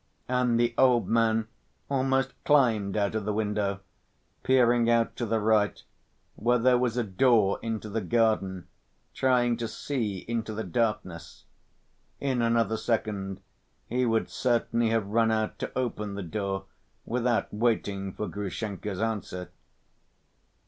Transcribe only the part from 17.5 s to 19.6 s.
waiting for Grushenka's answer.